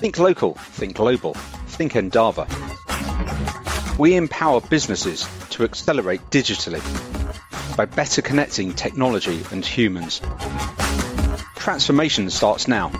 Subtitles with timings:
[0.00, 1.34] Think local, think global,
[1.66, 2.46] think Endava.
[3.98, 6.80] We empower businesses to accelerate digitally
[7.76, 10.22] by better connecting technology and humans.
[11.56, 12.92] Transformation starts now.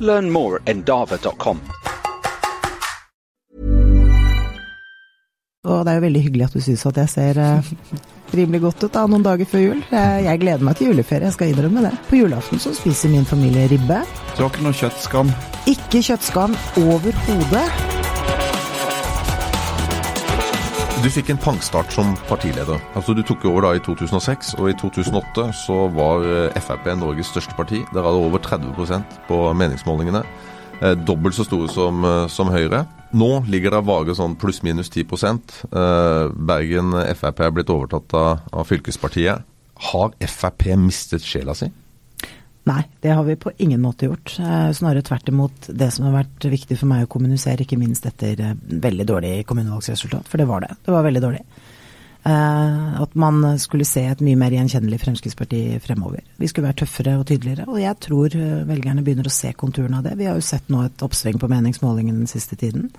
[0.00, 1.60] Learn more at endava.com.
[5.64, 7.72] Og det er jo veldig hyggelig at du syns at jeg ser eh,
[8.36, 9.80] rimelig godt ut da, noen dager før jul.
[9.90, 11.94] Jeg, jeg gleder meg til juleferie, jeg skal innrømme det.
[12.10, 14.02] På julaften så spiser min familie ribbe.
[14.36, 15.32] Du har ikke noe kjøttskam?
[15.70, 17.66] Ikke kjøttskam overhodet.
[21.00, 22.76] Du fikk en pangstart som partileder.
[22.94, 27.30] Altså Du tok over da i 2006, og i 2008 så var eh, Frp Norges
[27.32, 27.80] største parti.
[27.94, 30.20] Der hadde over 30% på meningsmålingene.
[30.80, 32.86] Eh, dobbelt så store som, eh, som Høyre.
[33.12, 35.04] Nå ligger det vage sånn pluss-minus 10
[35.72, 39.44] eh, Bergen Frp er blitt overtatt av, av fylkespartiet.
[39.90, 41.70] Har Frp mistet sjela si?
[42.64, 44.36] Nei, det har vi på ingen måte gjort.
[44.76, 48.54] Snarere tvert imot det som har vært viktig for meg å kommunisere, ikke minst etter
[48.60, 50.76] veldig dårlig kommunevalgsresultat, for det var det.
[50.84, 51.40] Det var veldig dårlig.
[52.20, 56.20] Eh, at man skulle se et mye mer gjenkjennelig Fremskrittsparti fremover.
[56.36, 60.00] Vi skulle være tøffere og tydeligere, og jeg tror eh, velgerne begynner å se konturene
[60.00, 60.18] av det.
[60.20, 62.90] Vi har jo sett nå et oppsving på meningsmålingen den siste tiden.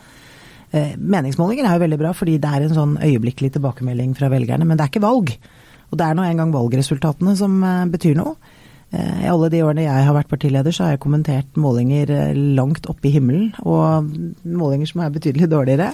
[0.73, 4.65] Eh, meningsmålinger er jo veldig bra, fordi det er en sånn øyeblikkelig tilbakemelding fra velgerne,
[4.65, 5.35] men det er ikke valg.
[5.91, 7.59] Og det er nå engang valgresultatene som
[7.91, 8.37] betyr noe.
[8.91, 12.09] I alle de årene jeg har vært partileder, så har jeg kommentert målinger
[12.55, 14.07] langt oppe i himmelen, og
[14.47, 15.91] målinger som er betydelig dårligere.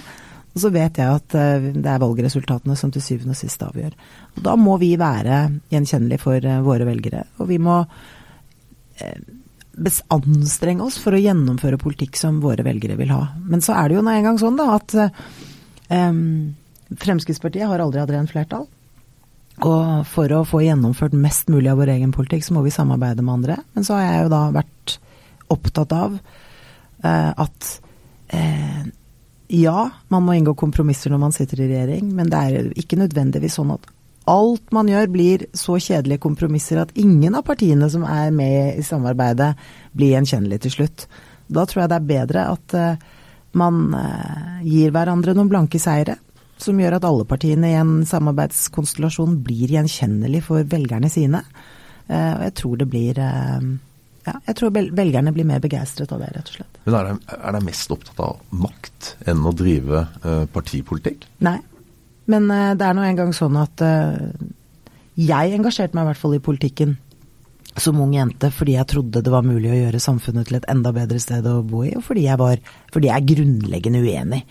[0.58, 3.92] Og så vet jeg at eh, det er valgresultatene som til syvende og sist avgjør.
[4.34, 5.36] Og da må vi være
[5.70, 7.22] gjenkjennelige for eh, våre velgere.
[7.38, 7.76] Og vi må
[8.98, 9.20] eh,
[10.10, 13.20] anstrenge oss for å gjennomføre politikk som våre velgere vil ha.
[13.46, 16.18] Men så er det jo nå engang sånn da at um,
[16.98, 18.66] Fremskrittspartiet har aldri hatt rent flertall.
[19.62, 23.22] Og for å få gjennomført mest mulig av vår egen politikk, så må vi samarbeide
[23.22, 23.62] med andre.
[23.78, 24.98] Men så har jeg jo da vært
[25.54, 27.74] opptatt av uh, at
[28.34, 28.82] uh,
[29.48, 33.56] ja, man må inngå kompromisser når man sitter i regjering, men det er ikke nødvendigvis
[33.56, 33.86] sånn at
[34.28, 38.84] alt man gjør blir så kjedelige kompromisser at ingen av partiene som er med i
[38.84, 39.54] samarbeidet,
[39.96, 41.06] blir gjenkjennelig til slutt.
[41.48, 43.22] Da tror jeg det er bedre at uh,
[43.56, 46.18] man uh, gir hverandre noen blanke seire,
[46.60, 51.40] som gjør at alle partiene i en samarbeidskonstellasjon blir gjenkjennelig for velgerne sine.
[52.10, 53.22] Uh, og jeg tror det blir
[54.28, 56.78] ja, jeg tror velgerne blir mer begeistret av det, rett og slett.
[56.84, 61.26] Men er de, er de mest opptatt av makt enn å drive uh, partipolitikk?
[61.44, 61.58] Nei,
[62.32, 64.16] men uh, det er nå engang sånn at uh,
[65.18, 66.96] jeg engasjerte meg i hvert fall i politikken
[67.78, 70.90] som ung jente fordi jeg trodde det var mulig å gjøre samfunnet til et enda
[70.94, 72.62] bedre sted å bo i, og fordi jeg, var,
[72.94, 74.42] fordi jeg er grunnleggende uenig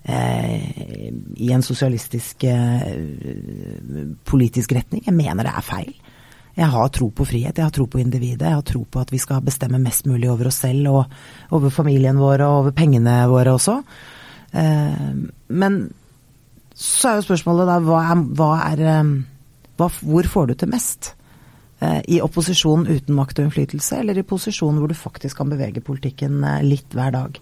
[0.00, 2.46] i en sosialistisk
[4.24, 5.02] politisk retning.
[5.04, 5.90] Jeg mener det er feil.
[6.60, 8.44] Jeg har tro på frihet, jeg har tro på individet.
[8.44, 11.72] Jeg har tro på at vi skal bestemme mest mulig over oss selv og over
[11.72, 13.78] familien vår og over pengene våre også.
[14.52, 15.06] Eh,
[15.48, 15.78] men
[16.74, 19.14] så er jo spørsmålet da hva er, hva er eh,
[19.80, 21.14] hva, Hvor får du til mest?
[21.80, 25.80] Eh, I opposisjon uten makt og innflytelse, eller i posisjon hvor du faktisk kan bevege
[25.84, 27.40] politikken litt hver dag?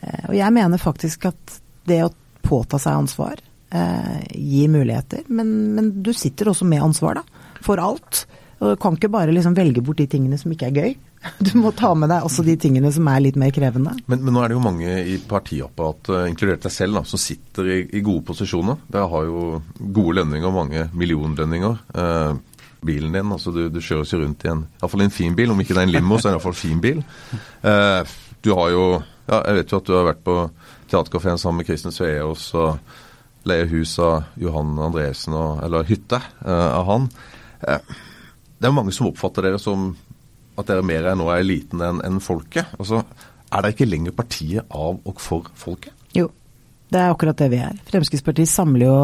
[0.00, 3.42] Og jeg mener faktisk at det å påta seg ansvar
[4.32, 7.44] gir muligheter, men, men du sitter også med ansvar, da.
[7.60, 8.24] For alt.
[8.60, 10.90] Du kan ikke bare liksom velge bort de tingene som ikke er gøy.
[11.46, 13.94] Du må ta med deg også de tingene som er litt mer krevende.
[14.06, 17.20] Men, men nå er det jo mange i partiapparatet, uh, inkludert deg selv, da, som
[17.20, 18.80] sitter i, i, gode posisjoner.
[18.88, 19.44] Dere har jo
[19.80, 21.78] gode lønninger, mange millionlønninger.
[22.02, 25.52] Eh, bilen din, altså du, du kjøres jo rundt i en iallfall en fin bil.
[25.52, 27.02] Om ikke det er en limo, så er det iallfall fin bil.
[27.68, 30.36] Eh, du har jo ja, Jeg vet jo at du har vært på
[30.90, 32.78] teaterkafeen sammen med Kristin Sveaas og
[33.46, 37.06] leier hus av Johan Andresen, og, eller hytte av han.
[37.60, 38.00] Uh,
[38.60, 39.90] det er mange som oppfatter dere som
[40.60, 42.68] at dere mer er nå er eliten enn en folket.
[42.78, 43.00] Altså,
[43.48, 45.94] er dere ikke lenger partiet av og for folket?
[46.16, 46.28] Jo,
[46.92, 47.76] det er akkurat det vi er.
[47.88, 48.96] Fremskrittspartiet samler jo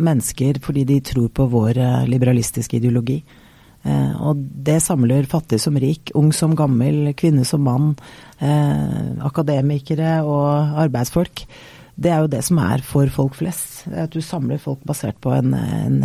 [0.00, 3.18] mennesker fordi de tror på vår eh, liberalistiske ideologi.
[3.84, 7.92] Eh, og det samler fattig som rik, ung som gammel, kvinne som mann,
[8.40, 11.44] eh, akademikere og arbeidsfolk
[11.94, 13.84] det er jo det som er for folk flest.
[13.86, 16.00] At du samler folk basert på en, en,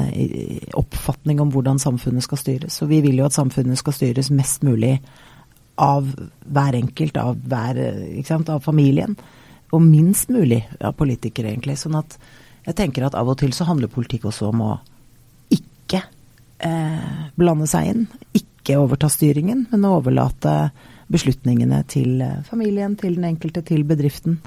[0.78, 2.78] oppfatning om hvordan samfunnet skal styres.
[2.84, 5.00] Og vi vil jo at samfunnet skal styres mest mulig
[5.82, 6.12] av
[6.46, 7.82] hver enkelt, av, hver,
[8.28, 9.18] sant, av familien.
[9.74, 11.80] Og minst mulig av politikere, egentlig.
[11.82, 12.20] Sånn at
[12.68, 14.72] jeg tenker at av og til så handler politikk også om å
[15.56, 16.04] ikke
[16.70, 18.08] eh, blande seg inn.
[18.38, 20.60] Ikke overta styringen, men å overlate
[21.10, 24.38] beslutningene til eh, familien, til den enkelte, til bedriften.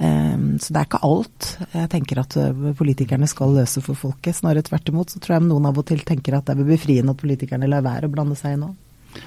[0.00, 4.38] Ehm, så det er ikke alt jeg tenker at eh, politikerne skal løse for folket.
[4.38, 7.12] Snarere tvert imot så tror jeg noen av og til tenker at det er befriende
[7.12, 8.78] at politikerne lar være å blande seg inn òg.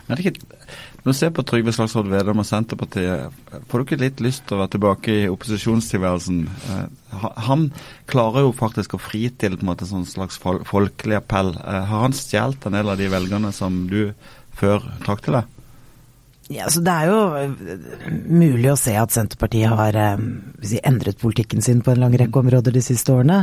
[0.07, 0.59] Men det er ikke,
[1.03, 3.33] Når du ser på Trygve Slagsvold Vedum og Senterpartiet,
[3.67, 6.37] får du ikke litt lyst til å være tilbake i opposisjonstilværelsen?
[6.47, 7.65] Eh, han
[8.09, 11.53] klarer jo faktisk å fri til på en måte sånn slags folkelig appell.
[11.59, 14.15] Eh, har han stjålet en del av de velgerne som du
[14.57, 15.52] før trakk til deg?
[16.51, 17.77] Ja, så Det er jo eh,
[18.27, 19.97] mulig å se at Senterpartiet har
[20.61, 23.37] si, endret politikken sin på en lang rekke områder de siste årene.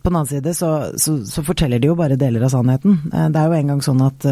[0.00, 2.98] På den annen side så, så, så, forteller de jo bare deler av sannheten.
[3.12, 4.26] Det er jo en gang sånn at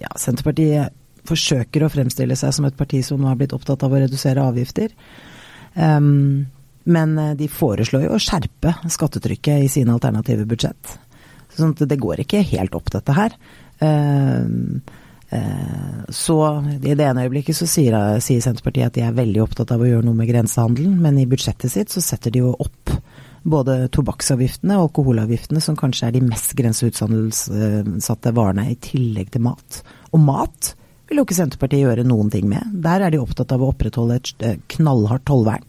[0.00, 0.94] ja, Senterpartiet
[1.28, 4.44] forsøker å fremstille seg som et parti som nå har blitt opptatt av å redusere
[4.44, 4.94] avgifter.
[5.74, 6.48] Um,
[6.90, 10.96] men eh, de foreslår jo å skjerpe skattetrykket i sine alternative budsjett.
[11.54, 13.36] Sånn at det går ikke helt opp, dette her.
[13.82, 14.80] Uh,
[16.10, 16.36] så
[16.82, 19.86] i det ene øyeblikket så sier, sier, Senterpartiet at de er veldig opptatt av å
[19.86, 22.90] gjøre noe med grensehandelen, men i budsjettet sitt så setter de jo opp
[23.42, 29.80] både tobakksavgiftene og alkoholavgiftene, som kanskje er de mest grenseutsatte varene, i tillegg til mat.
[30.10, 30.74] Og mat
[31.08, 32.76] vil jo ikke Senterpartiet gjøre noen ting med.
[32.84, 35.66] Der er de opptatt av å opprettholde et eh, knallhardt tollvern.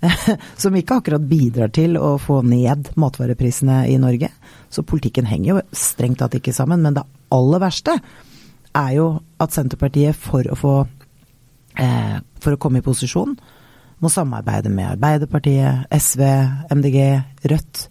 [0.62, 4.30] Som ikke akkurat bidrar til å få ned matvareprisene i Norge.
[4.72, 6.80] Så politikken henger jo strengt tatt ikke sammen.
[6.84, 7.04] Men det
[7.34, 7.98] aller verste
[8.76, 9.06] er jo
[9.40, 10.74] at Senterpartiet for å få
[11.78, 13.34] eh, For å komme i posisjon,
[14.00, 16.22] må samarbeide med Arbeiderpartiet, SV,
[16.72, 17.00] MDG,
[17.52, 17.82] Rødt.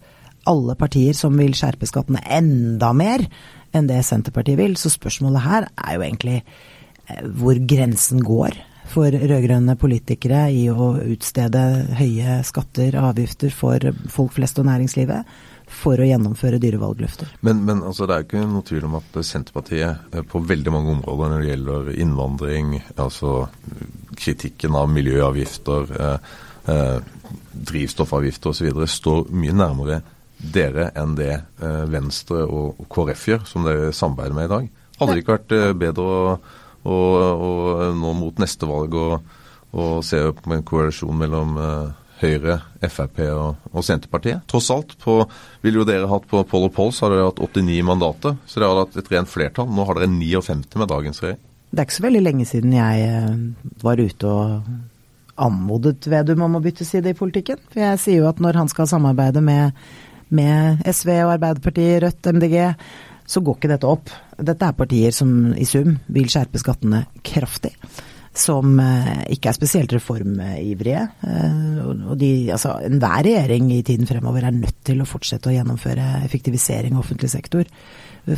[0.50, 3.22] Alle partier som vil skjerpe skattene enda mer
[3.76, 4.74] enn det Senterpartiet vil.
[4.80, 8.58] Så spørsmålet her er jo egentlig eh, hvor grensen går
[8.90, 11.62] for rød-grønne politikere i å utstede
[12.00, 15.28] høye skatter og avgifter for folk flest og næringslivet
[15.70, 17.30] for å gjennomføre dyrevalgløfter.
[17.46, 20.94] Men, men altså, det er ikke noe tvil om at Senterpartiet eh, på veldig mange
[20.98, 23.34] områder når det gjelder innvandring, altså
[24.20, 26.32] kritikken av miljøavgifter, eh,
[26.74, 26.96] eh,
[27.70, 30.00] drivstoffavgifter osv., står mye nærmere
[30.40, 34.70] dere enn det eh, Venstre og, og KrF gjør, som dere samarbeider med i dag.
[35.00, 36.34] Hadde det ikke vært eh, bedre å,
[36.84, 37.50] å, å,
[37.96, 43.84] nå mot neste valg og se på en koalisjon mellom eh, Høyre, Frp og, og,
[43.86, 44.44] Senterpartiet.
[44.50, 45.22] Tross alt på,
[45.64, 48.36] ville jo dere hatt på Poll og Poll, så har dere hatt 89 mandater.
[48.46, 49.70] Så dere har hatt et rent flertall.
[49.72, 51.42] Nå har dere 59 med dagens regjering.
[51.70, 54.70] Det er ikke så veldig lenge siden jeg eh, var ute og
[55.40, 57.60] anmodet Vedum om å bytte side i politikken.
[57.70, 59.78] For jeg sier jo at når han skal samarbeide med,
[60.34, 62.58] med SV og Arbeiderpartiet, Rødt, MDG,
[63.30, 64.10] så går ikke dette opp.
[64.36, 67.76] Dette er partier som i sum vil skjerpe skattene kraftig
[68.40, 71.06] som eh, ikke er spesielt reformivrige.
[71.26, 75.54] Eh, og de, altså, Enhver regjering i tiden fremover er nødt til å fortsette å
[75.54, 77.68] gjennomføre effektivisering av offentlig sektor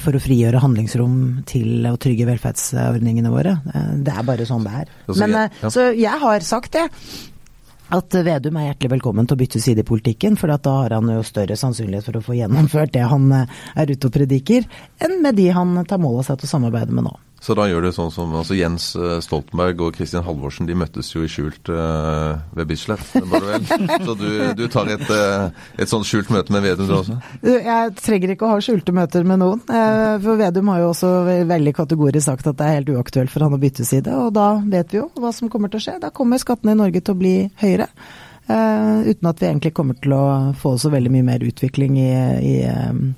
[0.03, 1.17] for å frigjøre handlingsrom
[1.49, 3.59] til å trygge velferdsordningene våre.
[3.73, 4.97] Eh, det er bare sånn det er.
[5.19, 6.89] Men, så jeg har sagt det.
[7.93, 11.11] At Vedum er hjertelig velkommen til å bytte side i politikken, for da har han
[11.13, 14.65] jo større sannsynlighet for å få gjennomført det han er ute og prediker,
[15.03, 17.13] enn med de han tar mål av seg til å samarbeide med nå.
[17.43, 21.09] Så da gjør du sånn som altså Jens eh, Stoltenberg og Kristin Halvorsen de møttes
[21.11, 23.03] jo i skjult uh, ved Bislett?
[24.06, 27.19] Så du, du tar et, uh, et sånt skjult møte med Vedum du også?
[27.43, 29.62] Jeg trenger ikke å ha skjulte møter med noen.
[29.67, 31.11] Uh, for Vedum har jo også
[31.50, 34.53] veldig kategorisk sagt at det er helt uaktuelt for han å bytte side, og da
[34.62, 35.97] vet vi jo hva som kommer til å skje.
[36.05, 37.35] Da kommer skattene i Norge til å bli
[37.65, 37.91] høyere.
[38.47, 40.25] Uh, uten at vi egentlig kommer til å
[40.62, 43.12] få så veldig mye mer utvikling i, i, um,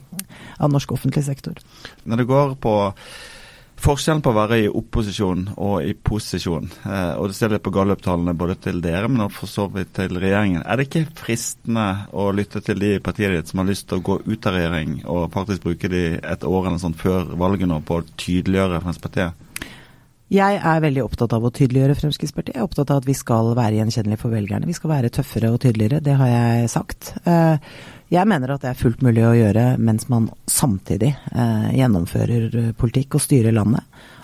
[0.64, 1.60] av norsk offentlig sektor.
[2.08, 2.74] Når det går på
[3.74, 7.72] Forskjellen på å være i opposisjon og i posisjon, eh, og det ser litt på
[7.74, 10.62] gallup-tallene både til dere, men for så vidt til regjeringen.
[10.62, 14.06] Er det ikke fristende å lytte til de partiene ditt som har lyst til å
[14.06, 17.80] gå ut av regjering, og faktisk bruke de et år eller sånn før valget nå
[17.84, 19.42] på å tydeliggjøre Fremskrittspartiet?
[20.32, 22.54] Jeg er veldig opptatt av å tydeliggjøre Fremskrittspartiet.
[22.56, 24.70] Jeg er opptatt av at vi skal være gjenkjennelige for velgerne.
[24.70, 27.12] Vi skal være tøffere og tydeligere, det har jeg sagt.
[27.28, 27.58] Eh,
[28.14, 33.18] jeg mener at det er fullt mulig å gjøre mens man samtidig eh, gjennomfører politikk
[33.18, 33.82] og styrer landet.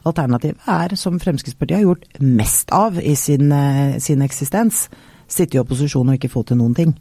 [0.09, 4.87] Alternativet er, som Fremskrittspartiet har gjort mest av i sin, eh, sin eksistens,
[5.31, 6.95] sitte i opposisjon og ikke få til noen ting.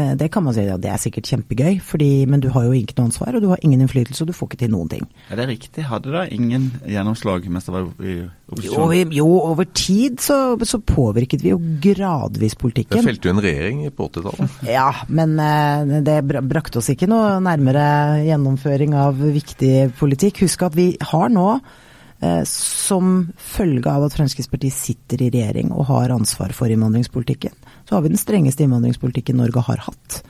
[0.00, 2.76] Eh, det kan man si, ja, det er sikkert kjempegøy, fordi, men du har jo
[2.76, 5.08] ikke noe ansvar, og du har ingen innflytelse, og du får ikke til noen ting.
[5.30, 5.84] Er det riktig?
[5.88, 8.16] Hadde da ingen gjennomslag mens det var i
[8.50, 8.94] opposisjon?
[8.94, 12.98] Jo, jo over tid så, så, påvirket vi jo gradvis politikken.
[12.98, 14.56] Det felte jo en regjering på 80-tallet.
[14.80, 17.84] Ja, men eh, det brakte oss ikke noe nærmere
[18.24, 20.44] gjennomføring av viktig politikk.
[20.46, 25.88] Husk at vi har nå eh, som følge av at Fremskrittspartiet sitter i regjering og
[25.90, 27.54] har ansvar for innvandringspolitikken,
[27.90, 30.20] så har vi den strengeste innvandringspolitikken Norge har hatt.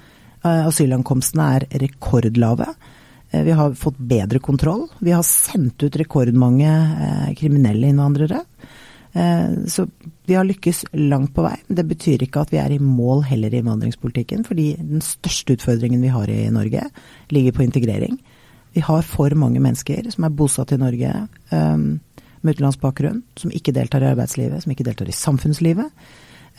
[0.41, 2.71] Eh, asylankomstene er rekordlave.
[3.31, 4.87] Eh, vi har fått bedre kontroll.
[4.99, 8.45] Vi har sendt ut rekordmange eh, kriminelle innvandrere.
[9.67, 9.89] Så
[10.31, 11.57] vi har lykkes langt på vei.
[11.67, 15.99] Det betyr ikke at vi er i mål heller i innvandringspolitikken, fordi den største utfordringen
[15.99, 16.85] vi har i Norge,
[17.35, 18.21] ligger på integrering.
[18.71, 21.11] Vi har for mange mennesker som er bosatt i Norge
[21.51, 25.91] med utenlandsk bakgrunn, som ikke deltar i arbeidslivet, som ikke deltar i samfunnslivet.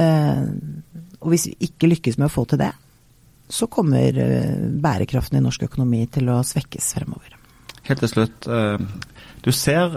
[0.02, 2.72] Uh, og hvis vi ikke lykkes med å få til det,
[3.52, 7.38] så kommer uh, bærekraften i norsk økonomi til å svekkes fremover.
[7.86, 8.50] Helt til slutt.
[8.50, 8.82] Uh,
[9.46, 9.94] du ser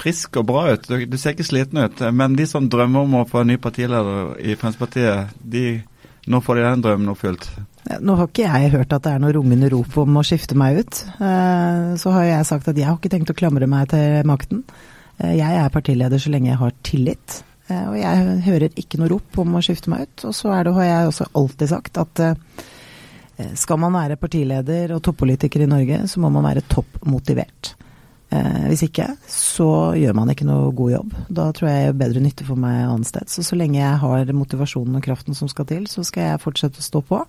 [0.00, 0.86] frisk og bra ut.
[0.88, 2.02] Du, ser ikke sliten ut.
[2.14, 5.64] Men de som drømmer om å få en ny partileder i Fremskrittspartiet, de,
[6.30, 7.50] nå får de den drømmen oppfylt.
[8.00, 10.82] Nå har ikke jeg hørt at det er noe rungende rop om å skifte meg
[10.82, 11.02] ut.
[11.16, 14.62] Eh, så har jeg sagt at jeg har ikke tenkt å klamre meg til makten.
[15.18, 17.40] Eh, jeg er partileder så lenge jeg har tillit.
[17.70, 20.28] Eh, og jeg hører ikke noe rop om å skifte meg ut.
[20.30, 22.26] Og så det, har jeg også alltid sagt at
[23.56, 27.70] skal man være partileder og toppolitiker i Norge, så må man være topp motivert.
[28.30, 29.66] Eh, hvis ikke, så
[29.98, 31.16] gjør man ikke noe god jobb.
[31.34, 33.26] Da tror jeg jeg er bedre nytte for meg annet sted.
[33.32, 36.78] Så så lenge jeg har motivasjonen og kraften som skal til, så skal jeg fortsette
[36.78, 37.20] å stå på.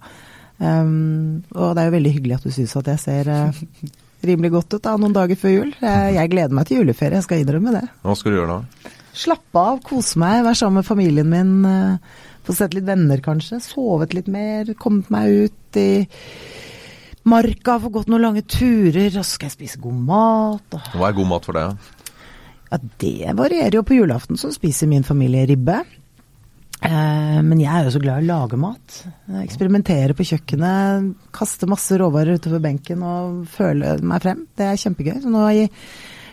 [0.62, 3.32] Um, og det er jo veldig hyggelig at du syns at jeg ser
[4.22, 5.72] rimelig godt ut da, noen dager før jul.
[5.82, 7.88] Jeg, gleder meg til juleferie, jeg skal innrømme det.
[8.06, 8.92] Hva skal du gjøre da?
[9.12, 11.56] Slappe av, kose meg, være sammen med familien min.
[11.66, 13.60] Uh, få sett litt venner kanskje.
[13.64, 15.90] Sovet litt mer, kommet meg ut i
[17.30, 20.78] marka, få gått noen lange turer, og så skal jeg spise god mat.
[20.96, 21.90] Hva er god mat for deg?
[22.72, 23.84] Ja, Det varierer jo.
[23.84, 25.82] På julaften så spiser min familie ribbe.
[26.82, 29.02] Eh, men jeg er jo så glad i å lage mat.
[29.44, 34.46] Eksperimentere på kjøkkenet, kaste masse råvarer utover benken og føle meg frem.
[34.58, 35.20] Det er kjempegøy.
[35.22, 35.68] Så nå i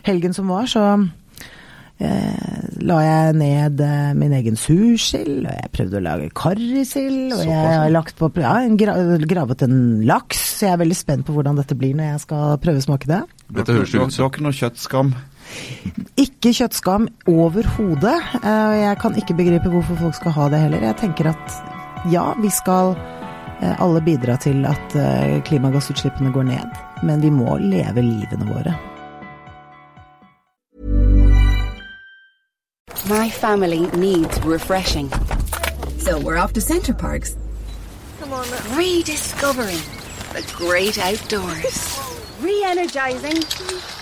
[0.07, 0.85] helgen som var, så
[1.99, 7.43] eh, la jeg ned eh, min egen sursild, og jeg prøvde å lage karrisild, og
[7.45, 8.95] jeg har lagt på, ja, gra
[9.29, 10.43] gravet en laks.
[10.59, 13.09] Så jeg er veldig spent på hvordan dette blir når jeg skal prøve å smake
[13.09, 13.21] det.
[13.59, 15.13] Dette høres ut har ikke noe kjøttskam?
[16.21, 18.17] Ikke kjøttskam overhodet.
[18.43, 20.85] Og jeg kan ikke begripe hvorfor folk skal ha det heller.
[20.91, 21.57] Jeg tenker at
[22.11, 27.57] ja, vi skal uh, alle bidra til at uh, klimagassutslippene går ned, men vi må
[27.63, 28.77] leve livene våre.
[33.09, 35.09] My family needs refreshing.
[35.97, 37.35] So we're off to Centre Parks.
[38.19, 38.45] Come on,
[38.77, 39.81] rediscovering
[40.31, 41.99] the great outdoors.
[42.39, 43.43] Re-energizing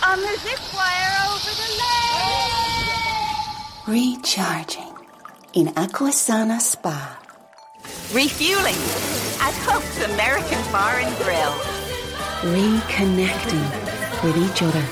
[0.06, 1.70] on the zip wire over the
[3.88, 4.18] lake.
[4.28, 4.94] Recharging
[5.54, 7.18] in Aquasana Spa.
[8.14, 8.76] Refueling
[9.40, 11.54] at Hope's American Bar and Grill.
[12.54, 13.68] Reconnecting
[14.22, 14.86] with each other.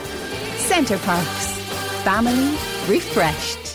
[0.58, 1.52] Centre Parks.
[2.06, 2.58] Family
[2.88, 3.75] refreshed.